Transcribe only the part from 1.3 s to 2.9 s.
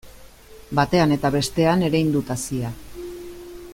bestean erein dut hazia.